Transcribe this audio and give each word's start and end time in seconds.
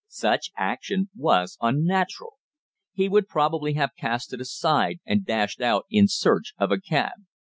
Such 0.07 0.49
action 0.57 1.11
was 1.15 1.59
unnatural. 1.61 2.39
He 2.91 3.07
would 3.07 3.27
probably 3.27 3.73
have 3.73 3.91
cast 3.95 4.33
it 4.33 4.41
aside 4.41 4.97
and 5.05 5.23
dashed 5.27 5.61
out 5.61 5.85
in 5.91 6.07
search 6.07 6.55
of 6.57 6.71
a 6.71 6.79
cab. 6.81 7.19